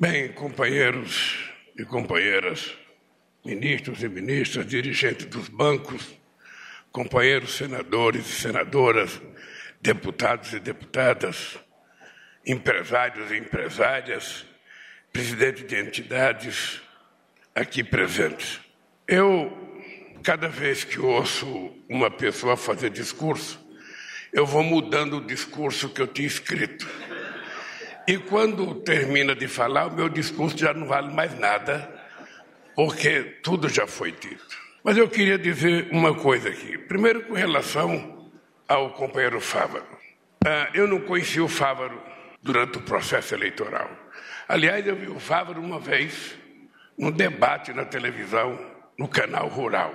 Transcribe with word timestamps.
Bem, 0.00 0.28
companheiros 0.28 1.50
e 1.76 1.84
companheiras, 1.84 2.72
ministros 3.44 4.00
e 4.00 4.08
ministras, 4.08 4.64
dirigentes 4.64 5.26
dos 5.26 5.48
bancos, 5.48 6.06
companheiros 6.92 7.56
senadores 7.56 8.24
e 8.24 8.40
senadoras, 8.40 9.20
deputados 9.80 10.52
e 10.52 10.60
deputadas, 10.60 11.58
empresários 12.46 13.32
e 13.32 13.38
empresárias, 13.38 14.46
presidentes 15.12 15.66
de 15.66 15.74
entidades 15.74 16.80
aqui 17.52 17.82
presentes. 17.82 18.60
Eu, 19.04 19.82
cada 20.22 20.48
vez 20.48 20.84
que 20.84 21.00
ouço 21.00 21.76
uma 21.88 22.08
pessoa 22.08 22.56
fazer 22.56 22.90
discurso, 22.90 23.58
eu 24.32 24.46
vou 24.46 24.62
mudando 24.62 25.16
o 25.16 25.26
discurso 25.26 25.88
que 25.88 26.00
eu 26.00 26.06
tinha 26.06 26.28
escrito. 26.28 26.86
E 28.08 28.16
quando 28.16 28.76
termina 28.76 29.34
de 29.34 29.46
falar, 29.46 29.88
o 29.88 29.94
meu 29.94 30.08
discurso 30.08 30.56
já 30.56 30.72
não 30.72 30.86
vale 30.86 31.12
mais 31.12 31.38
nada, 31.38 31.94
porque 32.74 33.20
tudo 33.42 33.68
já 33.68 33.86
foi 33.86 34.12
dito. 34.12 34.56
Mas 34.82 34.96
eu 34.96 35.10
queria 35.10 35.38
dizer 35.38 35.88
uma 35.92 36.14
coisa 36.14 36.48
aqui. 36.48 36.78
Primeiro, 36.78 37.24
com 37.24 37.34
relação 37.34 38.30
ao 38.66 38.94
companheiro 38.94 39.38
Fávaro. 39.42 39.84
Ah, 40.42 40.70
eu 40.72 40.88
não 40.88 41.02
conheci 41.02 41.38
o 41.38 41.48
Fávaro 41.48 42.02
durante 42.42 42.78
o 42.78 42.80
processo 42.80 43.34
eleitoral. 43.34 43.90
Aliás, 44.48 44.86
eu 44.86 44.96
vi 44.96 45.08
o 45.08 45.20
Fávaro 45.20 45.60
uma 45.60 45.78
vez 45.78 46.34
num 46.96 47.10
debate 47.10 47.74
na 47.74 47.84
televisão, 47.84 48.58
no 48.98 49.06
canal 49.06 49.48
Rural. 49.48 49.92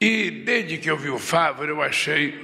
E 0.00 0.30
desde 0.30 0.78
que 0.78 0.90
eu 0.90 0.96
vi 0.96 1.10
o 1.10 1.18
Fávaro, 1.18 1.72
eu 1.72 1.82
achei 1.82 2.34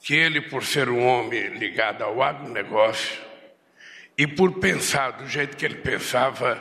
que 0.00 0.14
ele, 0.14 0.42
por 0.42 0.62
ser 0.62 0.90
um 0.90 1.02
homem 1.06 1.54
ligado 1.54 2.02
ao 2.02 2.22
agronegócio, 2.22 3.27
e 4.18 4.26
por 4.26 4.58
pensar 4.58 5.12
do 5.12 5.28
jeito 5.28 5.56
que 5.56 5.64
ele 5.64 5.76
pensava, 5.76 6.60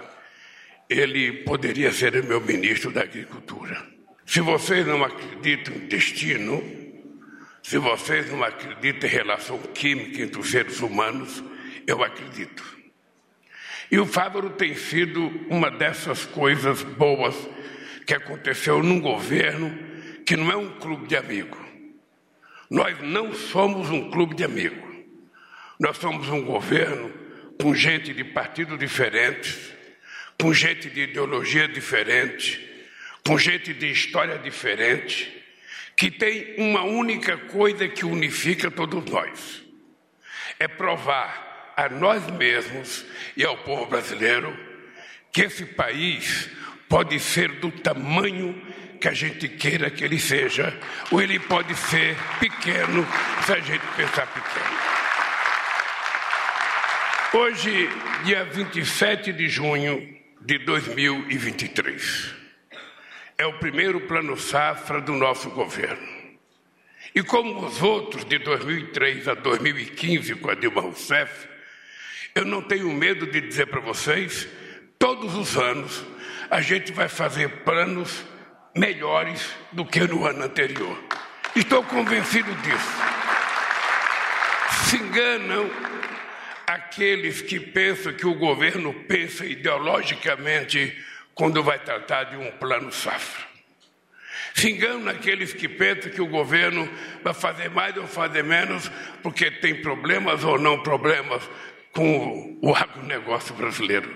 ele 0.88 1.43
poderia 1.43 1.91
ser 1.91 2.23
meu 2.23 2.39
ministro 2.39 2.91
da 2.91 3.02
Agricultura. 3.02 3.83
Se 4.23 4.41
vocês 4.41 4.86
não 4.86 5.03
acreditam 5.03 5.73
em 5.73 5.88
destino, 5.88 6.63
se 7.63 7.80
vocês 7.80 8.31
não 8.31 8.44
acreditam 8.44 9.09
em 9.09 9.11
relação 9.11 9.58
química 9.73 10.22
entre 10.22 10.39
os 10.39 10.52
seres 10.52 10.81
humanos, 10.81 11.44
eu 11.88 12.03
acredito. 12.03 12.63
E 13.89 13.97
o 13.97 14.05
Fávaro 14.05 14.52
tem 14.52 14.75
sido 14.75 15.25
uma 15.50 15.72
dessas 15.72 16.25
coisas 16.25 16.83
boas 16.83 17.35
que 18.05 18.13
aconteceu 18.13 18.83
num 18.83 19.02
governo 19.02 19.75
que 20.23 20.38
não 20.38 20.52
é 20.52 20.55
um 20.55 20.78
clube 20.78 21.08
de 21.08 21.16
amigos. 21.16 21.59
Nós 22.69 23.02
não 23.02 23.33
somos 23.33 23.89
um 23.89 24.11
clube 24.11 24.35
de 24.35 24.44
amigos. 24.44 24.85
Nós 25.80 25.97
somos 25.97 26.30
um 26.30 26.44
governo 26.44 27.27
com 27.61 27.73
gente 27.73 28.13
de 28.13 28.23
partidos 28.23 28.77
diferentes, 28.77 29.73
com 30.39 30.53
gente 30.53 30.89
de 30.89 31.02
ideologia 31.02 31.67
diferente, 31.67 32.63
com 33.25 33.38
gente 33.38 33.73
de 33.73 33.91
história 33.91 34.38
diferente, 34.38 35.33
que 35.95 36.11
tem 36.11 36.55
uma 36.58 36.83
única 36.83 37.38
coisa 37.38 37.88
que 37.88 38.05
unifica 38.05 38.69
todos 38.69 39.03
nós: 39.05 39.63
é 40.59 40.67
provar 40.67 41.73
a 41.75 41.89
nós 41.89 42.25
mesmos 42.31 43.05
e 43.35 43.44
ao 43.44 43.58
povo 43.58 43.85
brasileiro 43.85 44.58
que 45.31 45.41
esse 45.44 45.66
país 45.66 46.50
pode 46.89 47.19
ser 47.19 47.59
do 47.59 47.72
tamanho 47.72 48.59
que 49.00 49.08
a 49.08 49.13
gente 49.13 49.47
queira 49.47 49.91
que 49.91 50.03
ele 50.03 50.19
seja, 50.19 50.75
ou 51.11 51.22
ele 51.22 51.39
pode 51.39 51.75
ser 51.75 52.16
pequeno 52.39 53.05
se 53.45 53.53
a 53.53 53.59
gente 53.59 53.85
pensar 53.95 54.25
pequeno. 54.28 54.97
Hoje, 57.33 57.89
dia 58.23 58.45
27 58.45 59.33
de 59.33 59.50
junho 59.50 60.17
de 60.39 60.59
2023, 60.59 62.34
é 63.38 63.45
o 63.45 63.59
primeiro 63.59 64.00
plano 64.00 64.38
safra 64.38 65.02
do 65.02 65.11
nosso 65.11 65.50
governo. 65.50 66.08
E 67.13 67.22
como 67.22 67.66
os 67.66 67.81
outros 67.81 68.24
de 68.24 68.40
2003 68.40 69.28
a 69.28 69.34
2015 69.34 70.35
com 70.35 70.50
a 70.50 70.56
Dilma 70.56 70.81
Rousseff, 70.81 71.50
eu 72.34 72.46
não 72.46 72.62
tenho 72.62 72.90
medo 72.94 73.28
de 73.28 73.41
dizer 73.41 73.68
para 73.68 73.81
vocês, 73.81 74.47
todos 74.97 75.35
os 75.35 75.57
anos 75.57 76.06
a 76.50 76.62
gente 76.62 76.94
vai 76.94 77.09
fazer 77.09 77.50
planos 77.66 78.24
melhores 78.74 79.53
do 79.74 79.84
que 79.84 80.00
no 80.00 80.25
ano 80.25 80.46
anterior. 80.46 80.97
Estou 81.53 81.84
convencido 81.84 82.50
disso. 82.56 82.97
Se 84.85 84.96
enganam 84.96 85.69
aqueles 86.67 87.41
que 87.41 87.61
pensam 87.61 88.11
que 88.11 88.28
o 88.28 88.35
governo 88.35 88.94
pensa 88.94 89.45
ideologicamente 89.45 91.01
quando 91.33 91.63
vai 91.63 91.79
tratar 91.79 92.25
de 92.25 92.35
um 92.35 92.51
plano 92.51 92.91
safra. 92.91 93.47
Se 94.53 94.72
enganam 94.72 95.07
aqueles 95.07 95.53
que 95.53 95.69
pensam 95.69 96.11
que 96.11 96.22
o 96.22 96.27
governo 96.27 96.89
vai 97.23 97.33
fazer 97.33 97.69
mais 97.69 97.95
ou 97.95 98.06
fazer 98.06 98.44
menos 98.44 98.91
porque 99.23 99.50
tem 99.50 99.81
problemas 99.81 100.44
ou 100.44 100.59
não 100.59 100.83
problemas 100.83 101.41
com 101.94 102.59
o 102.61 102.75
agronegócio 102.75 103.56
brasileiro. 103.56 104.13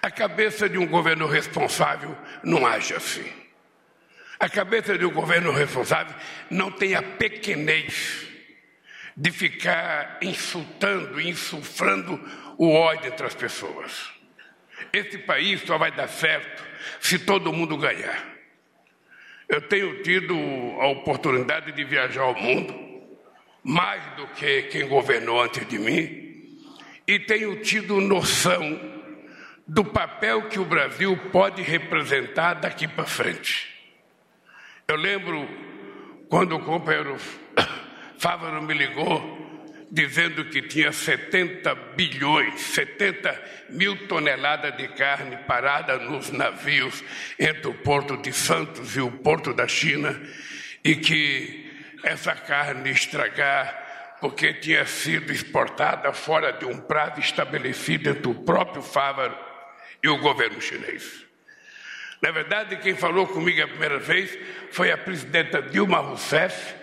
A 0.00 0.10
cabeça 0.10 0.68
de 0.68 0.78
um 0.78 0.86
governo 0.86 1.26
responsável 1.26 2.16
não 2.42 2.66
age 2.66 2.94
assim. 2.94 3.30
A 4.38 4.48
cabeça 4.48 4.96
de 4.96 5.04
um 5.04 5.10
governo 5.10 5.50
responsável 5.50 6.14
não 6.50 6.70
tem 6.70 6.94
a 6.94 7.02
pequenez 7.02 8.25
de 9.16 9.30
ficar 9.30 10.18
insultando, 10.20 11.20
insufrando 11.20 12.20
o 12.58 12.70
ódio 12.70 13.08
entre 13.08 13.26
as 13.26 13.34
pessoas. 13.34 14.10
Esse 14.92 15.18
país 15.18 15.62
só 15.62 15.78
vai 15.78 15.90
dar 15.90 16.08
certo 16.08 16.62
se 17.00 17.18
todo 17.18 17.52
mundo 17.52 17.78
ganhar. 17.78 18.36
Eu 19.48 19.62
tenho 19.62 20.02
tido 20.02 20.34
a 20.80 20.88
oportunidade 20.88 21.72
de 21.72 21.84
viajar 21.84 22.22
ao 22.22 22.34
mundo, 22.34 22.74
mais 23.62 24.02
do 24.16 24.26
que 24.28 24.62
quem 24.64 24.86
governou 24.86 25.40
antes 25.40 25.66
de 25.66 25.78
mim, 25.78 26.58
e 27.06 27.18
tenho 27.18 27.62
tido 27.62 28.00
noção 28.00 28.94
do 29.66 29.84
papel 29.84 30.48
que 30.48 30.58
o 30.58 30.64
Brasil 30.64 31.16
pode 31.32 31.62
representar 31.62 32.54
daqui 32.54 32.86
para 32.86 33.04
frente. 33.04 33.74
Eu 34.86 34.96
lembro 34.96 35.48
quando 36.28 36.56
o 36.56 36.62
companheiro 36.62 37.16
Fávaro 38.18 38.62
me 38.62 38.74
ligou 38.74 39.46
dizendo 39.90 40.44
que 40.46 40.62
tinha 40.62 40.92
70 40.92 41.74
bilhões, 41.96 42.60
70 42.60 43.42
mil 43.70 44.08
toneladas 44.08 44.76
de 44.76 44.88
carne 44.88 45.36
parada 45.46 45.96
nos 45.98 46.30
navios 46.30 47.04
entre 47.38 47.68
o 47.68 47.74
porto 47.74 48.16
de 48.16 48.32
Santos 48.32 48.96
e 48.96 49.00
o 49.00 49.10
porto 49.10 49.52
da 49.52 49.68
China 49.68 50.20
e 50.82 50.96
que 50.96 51.70
essa 52.02 52.34
carne 52.34 52.90
estragar 52.90 54.16
porque 54.20 54.54
tinha 54.54 54.84
sido 54.86 55.32
exportada 55.32 56.12
fora 56.12 56.52
de 56.52 56.64
um 56.64 56.80
prazo 56.80 57.20
estabelecido 57.20 58.10
entre 58.10 58.28
o 58.28 58.34
próprio 58.34 58.82
Fávaro 58.82 59.36
e 60.02 60.08
o 60.08 60.18
governo 60.18 60.60
chinês. 60.60 61.24
Na 62.22 62.30
verdade, 62.30 62.76
quem 62.76 62.94
falou 62.94 63.26
comigo 63.26 63.62
a 63.62 63.68
primeira 63.68 63.98
vez 63.98 64.36
foi 64.70 64.90
a 64.90 64.96
presidenta 64.96 65.60
Dilma 65.60 65.98
Rousseff, 65.98 66.74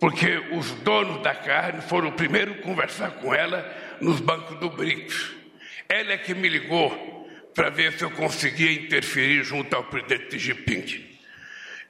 porque 0.00 0.42
os 0.52 0.70
donos 0.82 1.22
da 1.22 1.34
carne 1.34 1.82
foram 1.82 2.10
primeiro 2.10 2.54
conversar 2.62 3.10
com 3.12 3.34
ela 3.34 3.70
nos 4.00 4.18
bancos 4.18 4.58
do 4.58 4.70
BRICS. 4.70 5.32
Ela 5.86 6.12
é 6.12 6.18
que 6.18 6.34
me 6.34 6.48
ligou 6.48 7.28
para 7.54 7.68
ver 7.68 7.92
se 7.92 8.02
eu 8.02 8.10
conseguia 8.12 8.72
interferir 8.72 9.44
junto 9.44 9.76
ao 9.76 9.84
presidente 9.84 10.38
Xi 10.38 10.38
Jinping. 10.38 11.18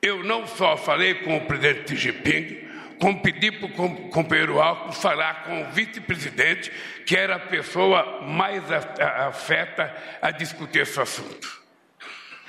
Eu 0.02 0.24
não 0.24 0.44
só 0.46 0.76
falei 0.76 1.14
com 1.14 1.36
o 1.36 1.46
presidente 1.46 1.96
Xi 1.96 2.08
Jinping, 2.08 2.68
como 2.98 3.22
pedi 3.22 3.52
para 3.52 3.66
o 3.66 4.10
companheiro 4.10 4.60
Alckmin 4.60 4.92
falar 4.92 5.44
com 5.44 5.62
o 5.62 5.70
vice-presidente, 5.70 6.70
que 7.06 7.16
era 7.16 7.36
a 7.36 7.40
pessoa 7.40 8.22
mais 8.22 8.62
afeta 8.72 9.94
a 10.20 10.32
discutir 10.32 10.80
esse 10.80 11.00
assunto. 11.00 11.60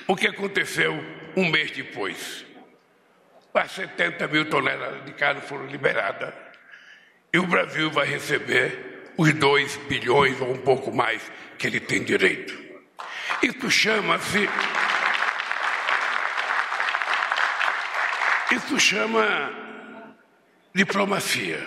O 0.08 0.16
que 0.16 0.26
aconteceu 0.26 0.92
um 1.36 1.48
mês 1.48 1.70
depois? 1.70 2.44
As 3.54 3.70
70 3.72 4.28
mil 4.28 4.48
toneladas 4.48 5.04
de 5.04 5.12
carne 5.12 5.40
foram 5.42 5.66
liberadas. 5.66 6.32
E 7.32 7.38
o 7.38 7.46
Brasil 7.46 7.90
vai 7.90 8.06
receber 8.06 9.12
os 9.16 9.32
2 9.32 9.76
bilhões 9.88 10.40
ou 10.40 10.52
um 10.52 10.58
pouco 10.58 10.90
mais 10.94 11.30
que 11.58 11.66
ele 11.66 11.80
tem 11.80 12.02
direito. 12.02 12.58
Isso 13.42 13.70
chama-se. 13.70 14.48
Isso 18.50 18.80
chama 18.80 19.50
diplomacia. 20.74 21.66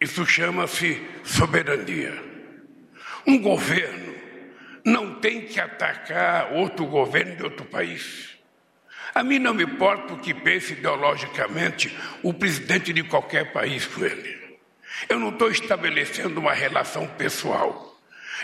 Isso 0.00 0.24
chama-se 0.24 1.04
soberania. 1.24 2.22
Um 3.26 3.40
governo 3.40 4.14
não 4.84 5.16
tem 5.16 5.42
que 5.46 5.60
atacar 5.60 6.52
outro 6.52 6.86
governo 6.86 7.36
de 7.36 7.42
outro 7.42 7.64
país. 7.66 8.37
A 9.14 9.22
mim 9.22 9.38
não 9.38 9.54
me 9.54 9.64
importa 9.64 10.14
o 10.14 10.18
que 10.18 10.34
pense 10.34 10.72
ideologicamente 10.72 11.96
o 12.22 12.32
presidente 12.32 12.92
de 12.92 13.02
qualquer 13.02 13.52
país 13.52 13.86
com 13.86 14.04
ele. 14.04 14.38
Eu 15.08 15.18
não 15.18 15.30
estou 15.30 15.50
estabelecendo 15.50 16.40
uma 16.40 16.52
relação 16.52 17.06
pessoal. 17.06 17.96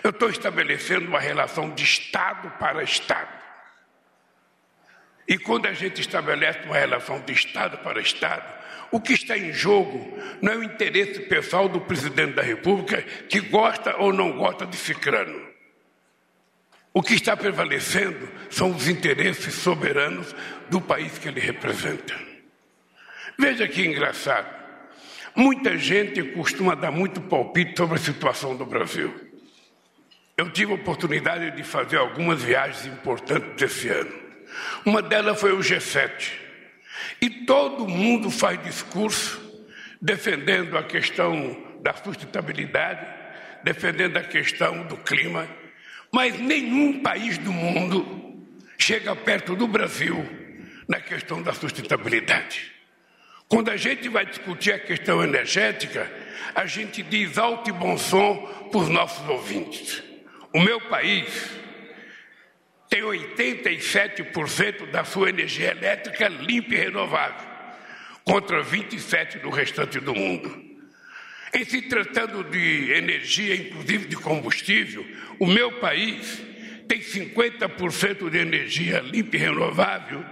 Eu 0.02 0.10
estou 0.10 0.28
estabelecendo 0.28 1.06
uma 1.06 1.20
relação 1.20 1.70
de 1.70 1.84
Estado 1.84 2.50
para 2.58 2.82
Estado. 2.82 3.32
E 5.26 5.38
quando 5.38 5.66
a 5.66 5.72
gente 5.72 6.00
estabelece 6.00 6.60
uma 6.66 6.76
relação 6.76 7.20
de 7.20 7.32
Estado 7.32 7.78
para 7.78 8.00
Estado, 8.00 8.44
o 8.90 9.00
que 9.00 9.14
está 9.14 9.36
em 9.36 9.52
jogo 9.52 10.18
não 10.40 10.52
é 10.52 10.56
o 10.56 10.62
interesse 10.62 11.20
pessoal 11.20 11.68
do 11.68 11.80
presidente 11.80 12.34
da 12.34 12.42
República, 12.42 13.02
que 13.02 13.40
gosta 13.40 13.96
ou 13.96 14.12
não 14.12 14.36
gosta 14.36 14.66
de 14.66 14.76
Cicrano. 14.76 15.53
O 16.96 17.02
que 17.02 17.14
está 17.14 17.36
prevalecendo 17.36 18.30
são 18.48 18.70
os 18.70 18.86
interesses 18.86 19.52
soberanos 19.54 20.32
do 20.70 20.80
país 20.80 21.18
que 21.18 21.26
ele 21.26 21.40
representa. 21.40 22.14
Veja 23.36 23.66
que 23.66 23.84
engraçado. 23.84 24.46
Muita 25.34 25.76
gente 25.76 26.22
costuma 26.22 26.76
dar 26.76 26.92
muito 26.92 27.20
palpite 27.20 27.76
sobre 27.76 27.96
a 27.96 27.98
situação 27.98 28.54
do 28.56 28.64
Brasil. 28.64 29.12
Eu 30.36 30.50
tive 30.50 30.70
a 30.70 30.76
oportunidade 30.76 31.50
de 31.56 31.64
fazer 31.64 31.96
algumas 31.96 32.40
viagens 32.40 32.86
importantes 32.86 33.60
esse 33.60 33.88
ano. 33.88 34.12
Uma 34.86 35.02
delas 35.02 35.40
foi 35.40 35.50
o 35.50 35.58
G7. 35.58 36.30
E 37.20 37.28
todo 37.28 37.88
mundo 37.88 38.30
faz 38.30 38.62
discurso 38.62 39.42
defendendo 40.00 40.78
a 40.78 40.84
questão 40.84 41.60
da 41.82 41.92
sustentabilidade, 41.92 43.04
defendendo 43.64 44.16
a 44.16 44.22
questão 44.22 44.86
do 44.86 44.96
clima, 44.98 45.48
mas 46.14 46.38
nenhum 46.38 47.02
país 47.02 47.36
do 47.38 47.52
mundo 47.52 48.46
chega 48.78 49.16
perto 49.16 49.56
do 49.56 49.66
Brasil 49.66 50.24
na 50.86 51.00
questão 51.00 51.42
da 51.42 51.52
sustentabilidade. 51.52 52.70
Quando 53.48 53.68
a 53.70 53.76
gente 53.76 54.08
vai 54.08 54.24
discutir 54.24 54.74
a 54.74 54.78
questão 54.78 55.24
energética, 55.24 56.08
a 56.54 56.66
gente 56.66 57.02
diz 57.02 57.36
alto 57.36 57.68
e 57.68 57.72
bom 57.72 57.98
som 57.98 58.36
para 58.70 58.78
os 58.78 58.88
nossos 58.88 59.28
ouvintes. 59.28 60.04
O 60.52 60.60
meu 60.60 60.80
país 60.82 61.50
tem 62.88 63.02
87% 63.02 64.92
da 64.92 65.02
sua 65.02 65.30
energia 65.30 65.72
elétrica 65.72 66.28
limpa 66.28 66.74
e 66.74 66.76
renovável, 66.76 67.44
contra 68.22 68.62
27% 68.62 69.40
do 69.40 69.50
restante 69.50 69.98
do 69.98 70.14
mundo. 70.14 70.73
Em 71.54 71.64
se 71.64 71.82
tratando 71.82 72.42
de 72.44 72.92
energia, 72.92 73.54
inclusive 73.54 74.08
de 74.08 74.16
combustível, 74.16 75.06
o 75.38 75.46
meu 75.46 75.78
país 75.78 76.42
tem 76.88 77.00
50% 77.00 78.28
de 78.28 78.38
energia 78.38 79.00
limpa 79.00 79.36
e 79.36 79.38
renovável 79.38 80.24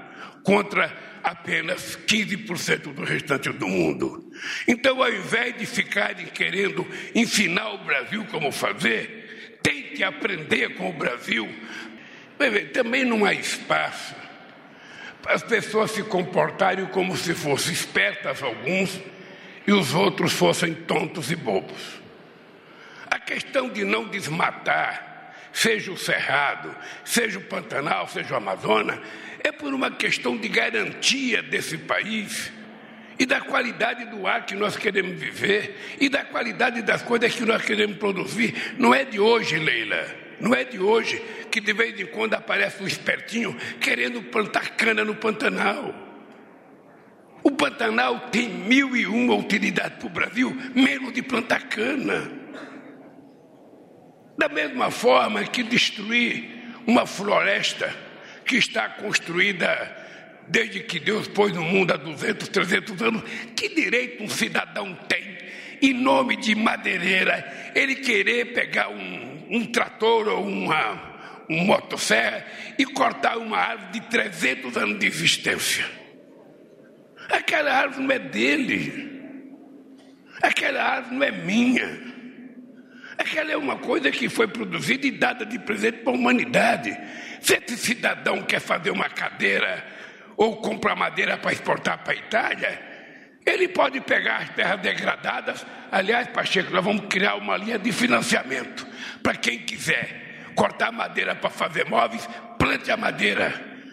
contra 0.43 0.93
apenas 1.23 1.97
15% 2.07 2.93
do 2.93 3.05
restante 3.05 3.51
do 3.51 3.69
mundo. 3.69 4.33
Então, 4.67 5.01
ao 5.01 5.13
invés 5.13 5.57
de 5.57 5.65
ficarem 5.65 6.27
querendo 6.27 6.85
ensinar 7.15 7.71
o 7.75 7.85
Brasil 7.85 8.25
como 8.25 8.51
fazer, 8.51 9.59
tente 9.63 10.03
aprender 10.03 10.75
com 10.75 10.91
o 10.91 10.93
Brasil 10.93 11.49
também 12.73 13.05
não 13.05 13.25
há 13.25 13.33
espaço 13.33 14.17
para 15.23 15.35
as 15.35 15.43
pessoas 15.45 15.93
se 15.93 16.03
comportarem 16.03 16.87
como 16.87 17.17
se 17.17 17.33
fossem 17.35 17.73
espertas 17.73 18.43
alguns 18.43 19.01
e 19.67 19.73
os 19.73 19.95
outros 19.95 20.33
fossem 20.33 20.75
tontos 20.75 21.31
e 21.31 21.37
bobos. 21.37 22.01
A 23.11 23.19
questão 23.19 23.69
de 23.69 23.85
não 23.85 24.09
desmatar, 24.09 25.35
seja 25.53 25.93
o 25.93 25.97
Cerrado, 25.97 26.75
seja 27.05 27.39
o 27.39 27.43
Pantanal, 27.43 28.09
seja 28.09 28.35
o 28.35 28.37
Amazonas, 28.37 28.99
é 29.45 29.53
por 29.53 29.75
uma 29.75 29.91
questão 29.91 30.37
de 30.37 30.49
garantia 30.49 31.43
desse 31.43 31.77
país 31.79 32.53
e 33.19 33.27
da 33.27 33.41
qualidade 33.41 34.07
do 34.07 34.27
ar 34.27 34.47
que 34.47 34.55
nós 34.55 34.77
queremos 34.77 35.19
viver 35.19 35.97
e 36.01 36.09
da 36.09 36.25
qualidade 36.25 36.83
das 36.83 37.03
coisas 37.03 37.35
que 37.35 37.45
nós 37.45 37.63
queremos 37.63 37.97
produzir. 37.97 38.75
Não 38.79 38.95
é 38.95 39.05
de 39.05 39.21
hoje, 39.21 39.59
Leila. 39.59 40.05
Não 40.41 40.55
é 40.55 40.65
de 40.65 40.79
hoje 40.79 41.23
que 41.51 41.61
de 41.61 41.73
vez 41.73 41.99
em 42.01 42.07
quando 42.07 42.35
aparece 42.35 42.83
um 42.83 42.87
espertinho 42.87 43.57
querendo 43.81 44.23
plantar 44.23 44.71
cana 44.71 45.05
no 45.05 45.15
Pantanal. 45.15 45.95
O 47.43 47.51
Pantanal 47.51 48.29
tem 48.31 48.49
mil 48.49 48.97
e 48.97 49.07
uma 49.07 49.35
utilidades 49.35 49.99
para 49.99 50.07
o 50.07 50.11
Brasil, 50.11 50.57
menos 50.75 51.13
de 51.13 51.23
plantar 51.23 51.69
cana. 51.69 52.31
Da 54.39 54.49
mesma 54.49 54.91
forma 54.91 55.45
que 55.45 55.63
destruir 55.63 56.45
uma 56.87 57.07
floresta 57.07 57.95
que 58.45 58.57
está 58.57 58.89
construída 58.89 59.99
desde 60.49 60.81
que 60.81 60.99
Deus 60.99 61.29
pôs 61.29 61.53
no 61.53 61.63
mundo 61.63 61.93
há 61.93 61.97
200, 61.97 62.49
300 62.49 63.03
anos, 63.03 63.23
que 63.57 63.69
direito 63.69 64.23
um 64.23 64.29
cidadão 64.29 64.95
tem, 65.09 65.39
em 65.81 65.93
nome 65.93 66.37
de 66.37 66.55
madeireira, 66.55 67.73
ele 67.75 67.97
querer 67.97 68.53
pegar 68.53 68.89
um 68.89 69.33
um 69.53 69.67
trator 69.67 70.29
ou 70.29 70.47
uma 70.47 71.13
um 71.49 71.67
motosserra 71.67 72.47
e 72.79 72.87
cortar 72.87 73.37
uma 73.37 73.59
árvore 73.59 73.93
de 73.93 74.01
300 74.09 74.77
anos 74.79 74.99
de 74.99 75.07
existência. 75.07 75.85
Aquela 77.31 77.73
árvore 77.73 78.05
não 78.05 78.15
é 78.15 78.19
dele. 78.19 79.13
Aquela 80.43 80.83
árvore 80.83 81.17
não 81.17 81.23
é 81.25 81.31
minha. 81.31 82.13
Aquela 83.19 83.53
é 83.53 83.57
uma 83.57 83.77
coisa 83.77 84.11
que 84.11 84.29
foi 84.29 84.49
produzida 84.49 85.07
e 85.07 85.11
dada 85.11 85.47
de 85.47 85.59
presente 85.59 85.99
para 85.99 86.13
a 86.13 86.17
humanidade. 86.17 86.97
Se 87.41 87.55
esse 87.55 87.77
cidadão 87.77 88.43
quer 88.43 88.61
fazer 88.61 88.91
uma 88.91 89.09
cadeira 89.09 89.85
ou 90.37 90.57
comprar 90.57 90.97
madeira 90.97 91.37
para 91.37 91.53
exportar 91.53 91.99
para 92.03 92.15
a 92.15 92.17
Itália, 92.17 92.93
ele 93.45 93.69
pode 93.69 94.01
pegar 94.01 94.39
as 94.39 94.51
terras 94.51 94.81
degradadas. 94.81 95.65
Aliás, 95.91 96.29
Pacheco, 96.29 96.73
nós 96.73 96.85
vamos 96.85 97.07
criar 97.07 97.35
uma 97.37 97.57
linha 97.57 97.79
de 97.79 97.93
financiamento 97.93 98.87
para 99.23 99.35
quem 99.35 99.59
quiser 99.61 100.23
cortar 100.55 100.93
madeira 100.93 101.35
para 101.35 101.51
fazer 101.51 101.89
móveis, 101.89 102.29
plante 102.59 102.91
a 102.91 102.97
madeira. 102.97 103.53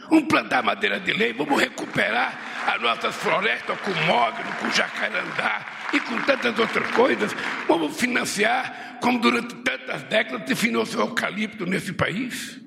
Vamos 0.10 0.26
plantar 0.26 0.64
madeira 0.64 1.00
de 1.00 1.14
lei, 1.14 1.34
vamos 1.34 1.60
recuperar 1.60 2.49
as 2.70 2.80
nossas 2.82 3.16
florestas 3.16 3.80
com 3.82 3.92
mogno, 4.06 4.56
com 4.60 4.70
jacarandá 4.70 5.66
e 5.92 6.00
com 6.00 6.22
tantas 6.22 6.58
outras 6.60 6.92
coisas. 6.92 7.36
Vamos 7.68 8.00
financiar, 8.00 9.00
como 9.02 9.20
durante 9.20 9.56
tantas 9.56 10.04
décadas 10.04 10.48
se 10.48 10.56
financiou 10.56 11.06
o 11.06 11.08
eucalipto 11.08 11.66
nesse 11.66 11.94
país. 11.94 12.60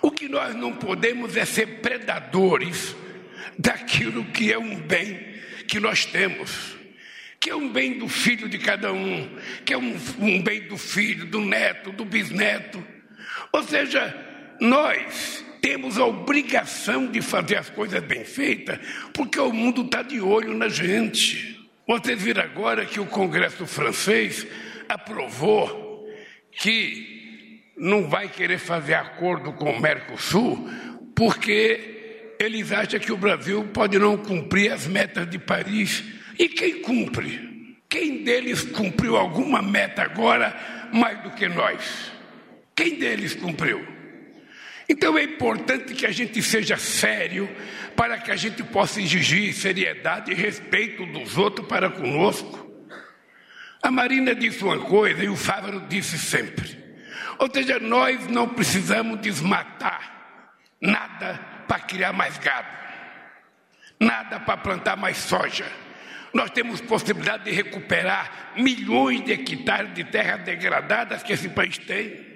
O 0.00 0.10
que 0.10 0.28
nós 0.28 0.56
não 0.56 0.72
podemos 0.72 1.36
é 1.36 1.44
ser 1.44 1.80
predadores 1.80 2.96
daquilo 3.56 4.24
que 4.24 4.52
é 4.52 4.58
um 4.58 4.80
bem 4.80 5.32
que 5.68 5.78
nós 5.78 6.04
temos, 6.04 6.76
que 7.38 7.50
é 7.50 7.54
um 7.54 7.68
bem 7.68 7.98
do 7.98 8.08
filho 8.08 8.48
de 8.48 8.58
cada 8.58 8.92
um, 8.92 9.38
que 9.64 9.72
é 9.72 9.78
um, 9.78 9.96
um 10.18 10.42
bem 10.42 10.66
do 10.66 10.76
filho, 10.76 11.26
do 11.26 11.40
neto, 11.40 11.92
do 11.92 12.04
bisneto. 12.04 12.84
Ou 13.52 13.62
seja, 13.62 14.12
nós 14.60 15.41
temos 15.62 15.96
a 15.96 16.04
obrigação 16.04 17.06
de 17.06 17.22
fazer 17.22 17.56
as 17.56 17.70
coisas 17.70 18.02
bem 18.02 18.24
feitas, 18.24 18.80
porque 19.14 19.38
o 19.38 19.52
mundo 19.52 19.82
está 19.82 20.02
de 20.02 20.20
olho 20.20 20.52
na 20.52 20.68
gente. 20.68 21.56
Vocês 21.86 22.20
viram 22.20 22.42
agora 22.42 22.84
que 22.84 22.98
o 22.98 23.06
Congresso 23.06 23.64
francês 23.64 24.44
aprovou 24.88 26.04
que 26.50 27.62
não 27.76 28.08
vai 28.08 28.28
querer 28.28 28.58
fazer 28.58 28.94
acordo 28.94 29.52
com 29.52 29.70
o 29.70 29.80
Mercosul, 29.80 30.68
porque 31.14 32.34
eles 32.40 32.72
acham 32.72 32.98
que 32.98 33.12
o 33.12 33.16
Brasil 33.16 33.64
pode 33.72 33.98
não 34.00 34.16
cumprir 34.16 34.72
as 34.72 34.88
metas 34.88 35.30
de 35.30 35.38
Paris. 35.38 36.02
E 36.38 36.48
quem 36.48 36.82
cumpre? 36.82 37.78
Quem 37.88 38.24
deles 38.24 38.62
cumpriu 38.62 39.16
alguma 39.16 39.62
meta 39.62 40.02
agora 40.02 40.90
mais 40.92 41.22
do 41.22 41.30
que 41.30 41.48
nós? 41.48 42.10
Quem 42.74 42.98
deles 42.98 43.34
cumpriu? 43.34 44.01
Então 44.92 45.16
é 45.16 45.24
importante 45.24 45.94
que 45.94 46.04
a 46.04 46.12
gente 46.12 46.42
seja 46.42 46.76
sério 46.76 47.48
para 47.96 48.18
que 48.18 48.30
a 48.30 48.36
gente 48.36 48.62
possa 48.62 49.00
exigir 49.00 49.54
seriedade 49.54 50.30
e 50.30 50.34
respeito 50.34 51.06
dos 51.06 51.38
outros 51.38 51.66
para 51.66 51.88
conosco. 51.88 52.70
A 53.82 53.90
Marina 53.90 54.34
disse 54.34 54.62
uma 54.62 54.78
coisa 54.80 55.24
e 55.24 55.30
o 55.30 55.34
Fávaro 55.34 55.86
disse 55.88 56.18
sempre. 56.18 56.78
Ou 57.38 57.48
seja, 57.50 57.78
nós 57.78 58.28
não 58.28 58.50
precisamos 58.50 59.18
desmatar 59.22 60.52
nada 60.78 61.40
para 61.66 61.80
criar 61.80 62.12
mais 62.12 62.36
gado, 62.36 62.68
nada 63.98 64.40
para 64.40 64.58
plantar 64.58 64.98
mais 64.98 65.16
soja. 65.16 65.64
Nós 66.34 66.50
temos 66.50 66.82
possibilidade 66.82 67.44
de 67.44 67.50
recuperar 67.50 68.52
milhões 68.58 69.24
de 69.24 69.32
hectares 69.32 69.94
de 69.94 70.04
terras 70.04 70.42
degradadas 70.42 71.22
que 71.22 71.32
esse 71.32 71.48
país 71.48 71.78
tem. 71.78 72.31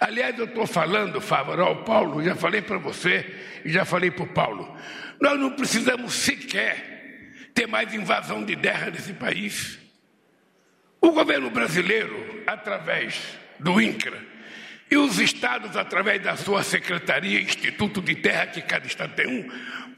Aliás, 0.00 0.38
eu 0.38 0.46
estou 0.46 0.66
falando, 0.66 1.20
Fábio, 1.20 1.84
Paulo, 1.84 2.24
já 2.24 2.34
falei 2.34 2.62
para 2.62 2.78
você 2.78 3.26
e 3.64 3.70
já 3.70 3.84
falei 3.84 4.10
para 4.10 4.24
o 4.24 4.28
Paulo. 4.28 4.74
Nós 5.20 5.38
não 5.38 5.50
precisamos 5.50 6.14
sequer 6.14 7.28
ter 7.52 7.66
mais 7.66 7.92
invasão 7.92 8.42
de 8.42 8.56
terra 8.56 8.90
nesse 8.90 9.12
país. 9.12 9.78
O 11.02 11.12
governo 11.12 11.50
brasileiro, 11.50 12.42
através 12.46 13.20
do 13.58 13.78
INCRA, 13.78 14.30
e 14.90 14.96
os 14.96 15.20
estados, 15.20 15.76
através 15.76 16.20
da 16.22 16.36
sua 16.36 16.62
secretaria, 16.64 17.40
Instituto 17.40 18.00
de 18.00 18.16
Terra, 18.16 18.46
que 18.46 18.60
cada 18.60 18.86
estado 18.86 19.14
tem 19.14 19.26
um, 19.26 19.48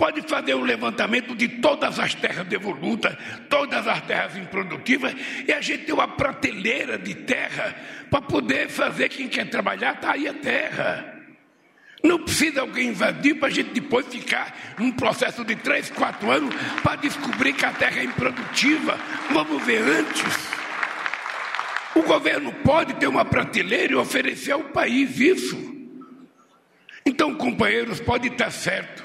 pode 0.02 0.20
fazer 0.22 0.56
um 0.56 0.64
levantamento 0.64 1.32
de 1.32 1.46
todas 1.46 1.96
as 2.00 2.12
terras 2.12 2.44
devolutas, 2.48 3.16
todas 3.48 3.86
as 3.86 4.00
terras 4.00 4.36
improdutivas, 4.36 5.14
e 5.46 5.52
a 5.52 5.60
gente 5.60 5.84
tem 5.84 5.94
uma 5.94 6.08
prateleira 6.08 6.98
de 6.98 7.14
terra 7.14 7.72
para 8.10 8.20
poder 8.20 8.68
fazer 8.68 9.08
quem 9.10 9.28
quer 9.28 9.48
trabalhar, 9.48 9.94
está 9.94 10.14
aí 10.14 10.26
a 10.26 10.34
terra. 10.34 11.22
Não 12.02 12.18
precisa 12.18 12.62
alguém 12.62 12.88
invadir 12.88 13.36
para 13.36 13.46
a 13.46 13.50
gente 13.52 13.70
depois 13.70 14.04
ficar 14.08 14.74
num 14.76 14.90
processo 14.90 15.44
de 15.44 15.54
três, 15.54 15.88
quatro 15.88 16.32
anos 16.32 16.52
para 16.82 16.96
descobrir 16.96 17.52
que 17.52 17.64
a 17.64 17.70
terra 17.70 18.00
é 18.00 18.04
improdutiva. 18.04 18.98
Vamos 19.30 19.62
ver 19.64 19.82
antes. 19.82 20.50
O 21.94 22.02
governo 22.02 22.52
pode 22.64 22.94
ter 22.94 23.06
uma 23.06 23.24
prateleira 23.24 23.92
e 23.92 23.96
oferecer 23.96 24.50
ao 24.50 24.64
país 24.64 25.20
isso. 25.20 25.56
Então, 27.06 27.36
companheiros, 27.36 28.00
pode 28.00 28.26
estar 28.26 28.50
certo, 28.50 29.01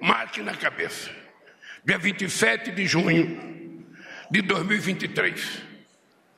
marque 0.00 0.42
na 0.42 0.54
cabeça. 0.54 1.10
Dia 1.84 1.98
27 1.98 2.70
de 2.72 2.86
junho 2.86 3.84
de 4.30 4.42
2023, 4.42 5.62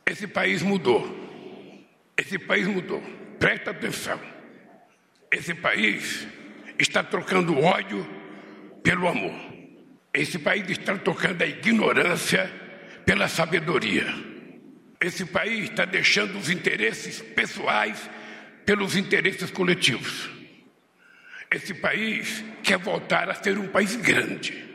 esse 0.06 0.26
país 0.26 0.62
mudou. 0.62 1.18
Esse 2.16 2.38
país 2.38 2.66
mudou. 2.66 3.02
Presta 3.38 3.70
atenção. 3.70 4.20
Esse 5.32 5.54
país 5.54 6.26
está 6.78 7.02
trocando 7.02 7.58
ódio 7.58 8.06
pelo 8.82 9.08
amor. 9.08 9.34
Esse 10.12 10.38
país 10.38 10.68
está 10.68 10.96
trocando 10.98 11.42
a 11.42 11.46
ignorância 11.46 12.50
pela 13.06 13.28
sabedoria. 13.28 14.06
Esse 15.00 15.24
país 15.24 15.70
está 15.70 15.84
deixando 15.84 16.36
os 16.38 16.50
interesses 16.50 17.22
pessoais 17.22 18.10
pelos 18.66 18.96
interesses 18.96 19.50
coletivos. 19.50 20.39
Esse 21.52 21.74
país 21.74 22.44
quer 22.62 22.78
voltar 22.78 23.28
a 23.28 23.34
ser 23.34 23.58
um 23.58 23.66
país 23.66 23.96
grande. 23.96 24.70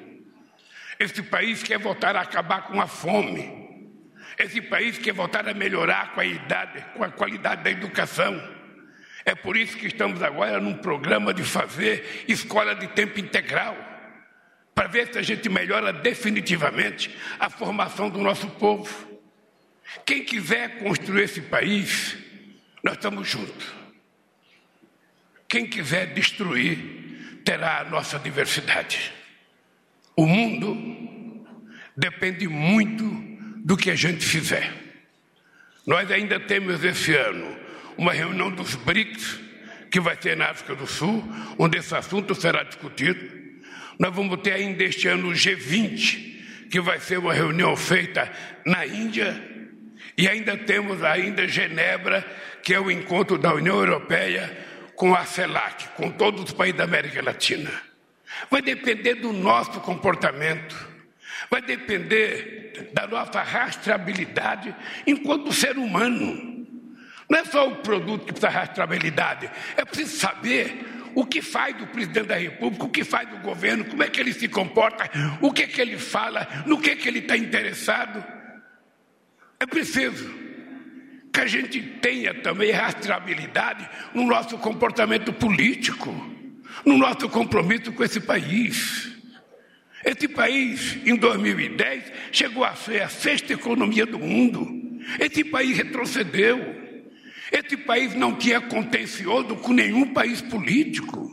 Esse 0.99 1.23
país 1.23 1.63
quer 1.63 1.79
voltar 1.79 2.15
a 2.15 2.21
acabar 2.21 2.63
com 2.63 2.81
a 2.81 2.87
fome. 2.87 3.65
Esse 4.37 4.61
país 4.61 4.97
quer 4.97 5.13
voltar 5.13 5.47
a 5.47 5.53
melhorar 5.53 6.01
a 6.01 6.07
qualidade, 6.07 6.85
com 6.93 7.03
a 7.03 7.09
qualidade 7.09 7.63
da 7.63 7.71
educação. 7.71 8.41
É 9.23 9.33
por 9.33 9.55
isso 9.55 9.77
que 9.77 9.87
estamos 9.87 10.21
agora 10.21 10.59
num 10.59 10.77
programa 10.77 11.33
de 11.33 11.43
fazer 11.43 12.25
escola 12.27 12.75
de 12.75 12.87
tempo 12.89 13.19
integral, 13.19 13.75
para 14.73 14.87
ver 14.87 15.11
se 15.11 15.17
a 15.17 15.21
gente 15.21 15.47
melhora 15.47 15.93
definitivamente 15.93 17.15
a 17.39 17.49
formação 17.49 18.09
do 18.09 18.19
nosso 18.19 18.47
povo. 18.51 19.19
Quem 20.05 20.23
quiser 20.23 20.79
construir 20.79 21.23
esse 21.23 21.41
país, 21.41 22.17
nós 22.83 22.95
estamos 22.95 23.27
juntos. 23.27 23.84
Quem 25.55 25.67
quiser 25.67 26.07
destruir, 26.07 26.77
terá 27.45 27.79
a 27.79 27.85
nossa 27.85 28.19
diversidade. 28.19 29.13
O 30.13 30.27
mundo 30.27 31.47
depende 31.95 32.45
muito 32.45 33.05
do 33.63 33.77
que 33.77 33.89
a 33.89 33.95
gente 33.95 34.25
fizer. 34.25 34.69
Nós 35.87 36.11
ainda 36.11 36.41
temos 36.41 36.83
esse 36.83 37.15
ano 37.15 37.55
uma 37.97 38.11
reunião 38.11 38.51
dos 38.51 38.75
BRICS, 38.75 39.39
que 39.89 40.01
vai 40.01 40.17
ser 40.21 40.35
na 40.35 40.47
África 40.47 40.75
do 40.75 40.85
Sul, 40.85 41.23
onde 41.57 41.77
esse 41.77 41.95
assunto 41.95 42.35
será 42.35 42.61
discutido. 42.63 43.25
Nós 43.97 44.13
vamos 44.13 44.41
ter 44.41 44.55
ainda 44.55 44.83
este 44.83 45.07
ano 45.07 45.29
o 45.29 45.31
G20, 45.31 46.67
que 46.69 46.81
vai 46.81 46.99
ser 46.99 47.17
uma 47.17 47.33
reunião 47.33 47.77
feita 47.77 48.29
na 48.65 48.85
Índia. 48.85 49.41
E 50.17 50.27
ainda 50.27 50.57
temos 50.57 51.01
ainda 51.01 51.47
Genebra, 51.47 52.29
que 52.61 52.73
é 52.73 52.79
o 52.81 52.91
encontro 52.91 53.37
da 53.37 53.53
União 53.53 53.77
Europeia 53.77 54.64
com 54.95 55.13
a 55.13 55.25
CELAC, 55.25 55.89
com 55.89 56.09
todos 56.11 56.43
os 56.43 56.51
países 56.51 56.77
da 56.77 56.85
América 56.85 57.21
Latina. 57.21 57.71
Vai 58.49 58.61
depender 58.61 59.15
do 59.15 59.31
nosso 59.31 59.79
comportamento, 59.81 60.75
vai 61.49 61.61
depender 61.61 62.91
da 62.93 63.07
nossa 63.07 63.41
rastreabilidade 63.41 64.75
enquanto 65.05 65.53
ser 65.53 65.77
humano. 65.77 66.65
Não 67.29 67.39
é 67.39 67.45
só 67.45 67.67
o 67.67 67.77
produto 67.77 68.25
que 68.25 68.33
precisa 68.33 68.49
de 68.49 68.53
rastreabilidade, 68.53 69.51
é 69.75 69.85
preciso 69.85 70.17
saber 70.17 70.85
o 71.15 71.25
que 71.25 71.41
faz 71.41 71.75
do 71.77 71.87
presidente 71.87 72.27
da 72.27 72.35
República, 72.35 72.83
o 72.83 72.89
que 72.89 73.03
faz 73.03 73.27
do 73.29 73.37
governo, 73.37 73.85
como 73.85 74.03
é 74.03 74.09
que 74.09 74.19
ele 74.19 74.33
se 74.33 74.47
comporta, 74.47 75.09
o 75.41 75.51
que 75.51 75.63
é 75.63 75.67
que 75.67 75.79
ele 75.79 75.97
fala, 75.97 76.47
no 76.65 76.79
que 76.79 76.91
é 76.91 76.95
que 76.95 77.07
ele 77.07 77.19
está 77.19 77.37
interessado. 77.37 78.23
É 79.59 79.65
preciso 79.65 80.44
que 81.35 81.41
a 81.41 81.47
gente 81.47 81.81
tenha 81.81 82.33
também 82.33 82.71
rastreabilidade 82.71 83.89
no 84.13 84.25
nosso 84.25 84.57
comportamento 84.57 85.33
político, 85.33 86.09
no 86.85 86.97
nosso 86.97 87.27
compromisso 87.27 87.91
com 87.91 88.05
esse 88.05 88.21
país. 88.21 89.11
Esse 90.05 90.29
país, 90.29 90.97
em 91.05 91.13
2010, 91.17 92.03
chegou 92.31 92.63
a 92.63 92.73
ser 92.73 93.01
a 93.01 93.09
sexta 93.09 93.51
economia 93.51 94.05
do 94.05 94.17
mundo. 94.17 94.65
Esse 95.19 95.43
país 95.43 95.75
retrocedeu. 95.75 96.57
Esse 97.51 97.75
país 97.75 98.15
não 98.15 98.37
tinha 98.37 98.61
contencioso 98.61 99.57
com 99.57 99.73
nenhum 99.73 100.13
país 100.13 100.41
político. 100.41 101.29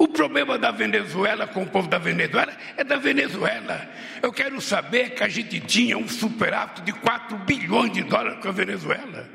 O 0.00 0.08
problema 0.08 0.56
da 0.56 0.70
Venezuela 0.70 1.46
com 1.46 1.62
o 1.62 1.66
povo 1.66 1.86
da 1.86 1.98
Venezuela 1.98 2.56
é 2.74 2.82
da 2.82 2.96
Venezuela. 2.96 3.86
Eu 4.22 4.32
quero 4.32 4.58
saber 4.58 5.10
que 5.10 5.22
a 5.22 5.28
gente 5.28 5.60
tinha 5.60 5.98
um 5.98 6.08
superávit 6.08 6.80
de 6.80 6.90
4 6.90 7.36
bilhões 7.36 7.92
de 7.92 8.02
dólares 8.04 8.40
com 8.40 8.48
a 8.48 8.50
Venezuela 8.50 9.28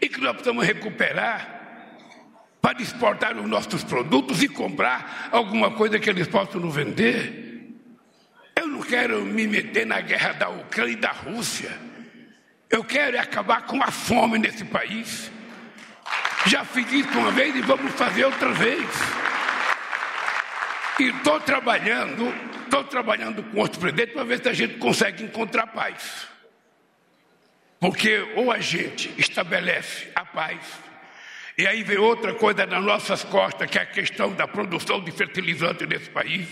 e 0.00 0.08
que 0.08 0.18
nós 0.18 0.32
precisamos 0.32 0.66
recuperar 0.66 1.56
para 2.58 2.80
exportar 2.80 3.36
os 3.36 3.46
nossos 3.46 3.84
produtos 3.84 4.42
e 4.42 4.48
comprar 4.48 5.28
alguma 5.30 5.72
coisa 5.72 5.98
que 5.98 6.08
eles 6.08 6.26
possam 6.26 6.58
nos 6.58 6.74
vender. 6.74 7.68
Eu 8.56 8.66
não 8.66 8.80
quero 8.80 9.20
me 9.26 9.46
meter 9.46 9.84
na 9.84 10.00
guerra 10.00 10.32
da 10.32 10.48
Ucrânia 10.48 10.92
e 10.94 10.96
da 10.96 11.12
Rússia. 11.12 11.70
Eu 12.70 12.82
quero 12.82 13.20
acabar 13.20 13.66
com 13.66 13.82
a 13.82 13.90
fome 13.90 14.38
nesse 14.38 14.64
país. 14.64 15.30
Já 16.46 16.64
fiz 16.64 16.90
isso 16.90 17.18
uma 17.18 17.30
vez 17.30 17.54
e 17.54 17.60
vamos 17.60 17.92
fazer 17.92 18.24
outra 18.24 18.52
vez. 18.52 19.27
E 20.98 21.04
estou 21.04 21.38
trabalhando, 21.40 22.34
estou 22.64 22.84
trabalhando 22.84 23.42
com 23.42 23.60
outros 23.60 23.78
presidentes 23.78 24.14
para 24.14 24.24
ver 24.24 24.42
se 24.42 24.48
a 24.48 24.52
gente 24.52 24.78
consegue 24.78 25.22
encontrar 25.22 25.68
paz. 25.68 26.26
Porque 27.78 28.18
ou 28.34 28.50
a 28.50 28.58
gente 28.58 29.12
estabelece 29.16 30.08
a 30.14 30.24
paz, 30.24 30.58
e 31.56 31.66
aí 31.66 31.82
vem 31.82 31.98
outra 31.98 32.34
coisa 32.34 32.66
nas 32.66 32.84
nossas 32.84 33.24
costas, 33.24 33.68
que 33.70 33.78
é 33.78 33.82
a 33.82 33.86
questão 33.86 34.32
da 34.32 34.46
produção 34.46 35.02
de 35.02 35.10
fertilizante 35.10 35.86
nesse 35.86 36.08
país. 36.10 36.48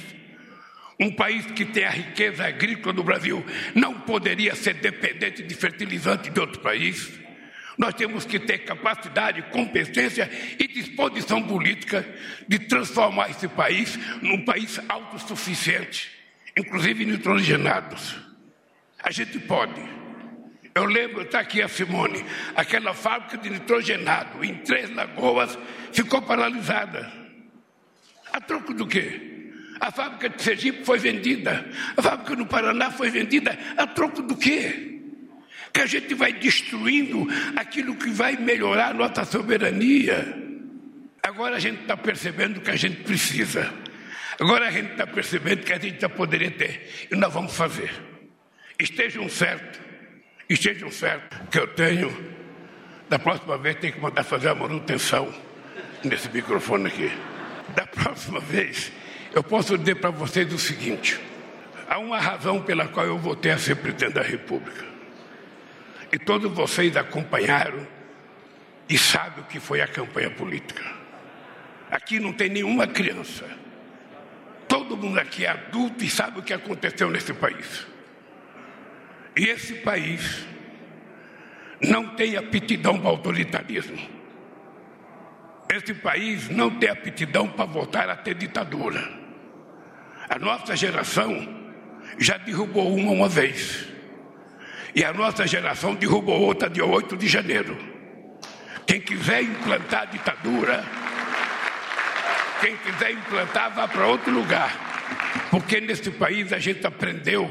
Um 0.98 1.12
país 1.12 1.46
que 1.46 1.64
tem 1.64 1.84
a 1.84 1.90
riqueza 1.90 2.44
agrícola 2.44 2.92
do 2.92 3.04
Brasil 3.04 3.44
não 3.74 4.00
poderia 4.00 4.54
ser 4.54 4.74
dependente 4.74 5.42
de 5.42 5.54
fertilizante 5.54 6.30
de 6.30 6.40
outro 6.40 6.60
país. 6.60 7.25
Nós 7.76 7.94
temos 7.94 8.24
que 8.24 8.38
ter 8.38 8.58
capacidade, 8.58 9.42
competência 9.50 10.30
e 10.58 10.66
disposição 10.66 11.42
política 11.42 12.06
de 12.48 12.58
transformar 12.58 13.30
esse 13.30 13.48
país 13.48 13.98
num 14.22 14.44
país 14.44 14.80
autossuficiente, 14.88 16.10
inclusive 16.56 17.04
nitrogenados. 17.04 18.16
A 19.02 19.10
gente 19.10 19.38
pode. 19.40 19.80
Eu 20.74 20.84
lembro, 20.84 21.22
está 21.22 21.40
aqui 21.40 21.62
a 21.62 21.68
Simone, 21.68 22.24
aquela 22.54 22.92
fábrica 22.92 23.38
de 23.38 23.50
nitrogenado 23.50 24.44
em 24.44 24.54
Três 24.56 24.94
Lagoas 24.94 25.58
ficou 25.92 26.20
paralisada. 26.22 27.10
A 28.32 28.40
troco 28.40 28.74
do 28.74 28.86
quê? 28.86 29.50
A 29.80 29.90
fábrica 29.90 30.28
de 30.28 30.42
Sergipe 30.42 30.84
foi 30.84 30.98
vendida, 30.98 31.70
a 31.96 32.02
fábrica 32.02 32.34
no 32.34 32.46
Paraná 32.46 32.90
foi 32.90 33.10
vendida, 33.10 33.58
a 33.76 33.86
troco 33.86 34.22
do 34.22 34.36
quê? 34.36 34.95
Que 35.76 35.82
a 35.82 35.86
gente 35.86 36.14
vai 36.14 36.32
destruindo 36.32 37.28
aquilo 37.54 37.94
que 37.96 38.08
vai 38.08 38.34
melhorar 38.34 38.88
a 38.88 38.94
nossa 38.94 39.26
soberania. 39.26 40.42
Agora 41.22 41.56
a 41.56 41.58
gente 41.58 41.82
está 41.82 41.94
percebendo 41.94 42.62
que 42.62 42.70
a 42.70 42.76
gente 42.76 43.02
precisa. 43.02 43.70
Agora 44.40 44.68
a 44.68 44.70
gente 44.70 44.92
está 44.92 45.06
percebendo 45.06 45.64
que 45.64 45.74
a 45.74 45.78
gente 45.78 46.00
já 46.00 46.08
poderia 46.08 46.50
ter. 46.50 47.08
E 47.10 47.14
nós 47.14 47.30
vamos 47.30 47.54
fazer. 47.54 47.92
Estejam 48.78 49.28
certos, 49.28 49.78
estejam 50.48 50.90
certos 50.90 51.38
que 51.50 51.58
eu 51.58 51.66
tenho. 51.66 52.10
Da 53.10 53.18
próxima 53.18 53.58
vez 53.58 53.76
tem 53.76 53.92
que 53.92 54.00
mandar 54.00 54.24
fazer 54.24 54.48
a 54.48 54.54
manutenção 54.54 55.30
nesse 56.02 56.30
microfone 56.30 56.86
aqui. 56.86 57.12
Da 57.74 57.86
próxima 57.86 58.40
vez, 58.40 58.90
eu 59.34 59.42
posso 59.42 59.76
dizer 59.76 59.96
para 59.96 60.08
vocês 60.08 60.50
o 60.54 60.58
seguinte: 60.58 61.20
há 61.86 61.98
uma 61.98 62.18
razão 62.18 62.62
pela 62.62 62.88
qual 62.88 63.04
eu 63.04 63.18
votei 63.18 63.52
a 63.52 63.58
ser 63.58 63.76
presidente 63.76 64.14
da 64.14 64.22
República. 64.22 64.95
E 66.16 66.18
todos 66.18 66.50
vocês 66.50 66.96
acompanharam 66.96 67.86
e 68.88 68.96
sabem 68.96 69.44
o 69.44 69.46
que 69.46 69.60
foi 69.60 69.82
a 69.82 69.86
campanha 69.86 70.30
política. 70.30 70.82
Aqui 71.90 72.18
não 72.18 72.32
tem 72.32 72.48
nenhuma 72.48 72.86
criança. 72.86 73.44
Todo 74.66 74.96
mundo 74.96 75.20
aqui 75.20 75.44
é 75.44 75.50
adulto 75.50 76.02
e 76.02 76.08
sabe 76.08 76.40
o 76.40 76.42
que 76.42 76.54
aconteceu 76.54 77.10
nesse 77.10 77.34
país. 77.34 77.86
E 79.36 79.44
esse 79.44 79.74
país 79.74 80.46
não 81.82 82.08
tem 82.16 82.34
aptidão 82.34 82.98
para 82.98 83.10
autoritarismo. 83.10 84.08
Esse 85.70 85.92
país 85.92 86.48
não 86.48 86.70
tem 86.70 86.88
aptidão 86.88 87.46
para 87.46 87.66
voltar 87.66 88.08
a 88.08 88.16
ter 88.16 88.36
ditadura. 88.36 89.06
A 90.30 90.38
nossa 90.38 90.74
geração 90.74 91.46
já 92.16 92.38
derrubou 92.38 92.96
uma 92.96 93.12
uma 93.12 93.28
vez. 93.28 93.95
E 94.96 95.04
a 95.04 95.12
nossa 95.12 95.46
geração 95.46 95.94
derrubou 95.94 96.40
outra 96.40 96.70
dia 96.70 96.86
8 96.86 97.18
de 97.18 97.28
janeiro. 97.28 97.76
Quem 98.86 98.98
quiser 98.98 99.42
implantar 99.42 100.06
ditadura, 100.06 100.82
quem 102.62 102.74
quiser 102.78 103.10
implantar, 103.10 103.74
vá 103.74 103.86
para 103.86 104.06
outro 104.06 104.32
lugar. 104.32 104.74
Porque 105.50 105.82
nesse 105.82 106.10
país 106.12 106.50
a 106.50 106.58
gente 106.58 106.86
aprendeu 106.86 107.46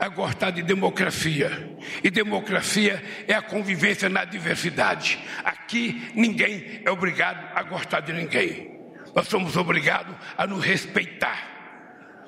a 0.00 0.08
gostar 0.08 0.50
de 0.50 0.64
democracia. 0.64 1.76
E 2.02 2.10
democracia 2.10 3.00
é 3.28 3.34
a 3.34 3.42
convivência 3.42 4.08
na 4.08 4.24
diversidade. 4.24 5.16
Aqui 5.44 6.10
ninguém 6.16 6.82
é 6.84 6.90
obrigado 6.90 7.56
a 7.56 7.62
gostar 7.62 8.00
de 8.00 8.12
ninguém. 8.12 8.80
Nós 9.14 9.28
somos 9.28 9.56
obrigados 9.56 10.16
a 10.36 10.44
nos 10.44 10.64
respeitar. 10.64 11.38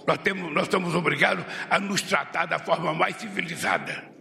Nós, 0.06 0.18
temos, 0.18 0.54
nós 0.54 0.64
estamos 0.64 0.94
obrigados 0.94 1.44
a 1.68 1.80
nos 1.80 2.00
tratar 2.02 2.46
da 2.46 2.60
forma 2.60 2.94
mais 2.94 3.16
civilizada. 3.16 4.11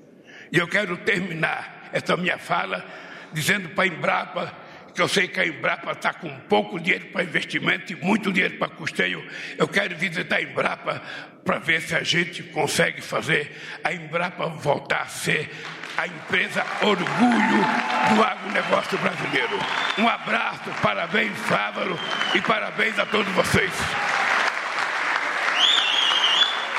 E 0.51 0.57
eu 0.57 0.67
quero 0.67 0.97
terminar 0.97 1.89
essa 1.93 2.17
minha 2.17 2.37
fala 2.37 2.85
dizendo 3.31 3.69
para 3.69 3.85
a 3.85 3.87
Embrapa 3.87 4.53
que 4.93 5.01
eu 5.01 5.07
sei 5.07 5.27
que 5.27 5.39
a 5.39 5.45
Embrapa 5.45 5.91
está 5.93 6.13
com 6.13 6.29
pouco 6.41 6.77
dinheiro 6.77 7.05
para 7.07 7.23
investimento 7.23 7.93
e 7.93 7.95
muito 7.95 8.31
dinheiro 8.31 8.57
para 8.57 8.67
custeio. 8.69 9.25
Eu 9.57 9.67
quero 9.67 9.95
visitar 9.95 10.35
a 10.35 10.41
Embrapa 10.41 11.01
para 11.45 11.59
ver 11.59 11.81
se 11.81 11.95
a 11.95 12.03
gente 12.03 12.43
consegue 12.43 13.01
fazer 13.01 13.57
a 13.83 13.93
Embrapa 13.93 14.47
voltar 14.47 15.03
a 15.03 15.07
ser 15.07 15.49
a 15.97 16.07
empresa 16.07 16.65
orgulho 16.81 18.15
do 18.15 18.23
agronegócio 18.23 18.97
brasileiro. 18.97 19.57
Um 19.97 20.07
abraço, 20.07 20.69
parabéns, 20.81 21.37
Fávaro, 21.39 21.97
e 22.33 22.41
parabéns 22.41 22.97
a 22.97 23.05
todos 23.05 23.31
vocês. 23.33 23.71